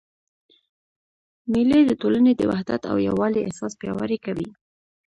مېلې 1.51 1.79
د 1.85 1.91
ټولني 2.01 2.31
د 2.37 2.41
وحدت 2.51 2.81
او 2.91 2.97
یووالي 3.07 3.41
احساس 3.43 3.73
پیاوړی 3.79 4.17
کوي. 4.25 4.49